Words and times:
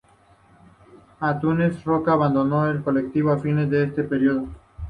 Antúnez 1.19 1.83
Roca 1.83 2.13
abandonó 2.13 2.67
el 2.67 2.81
colectivo 2.81 3.31
a 3.31 3.37
fines 3.37 3.69
de 3.69 3.83
este 3.83 4.03
periodo. 4.03 4.47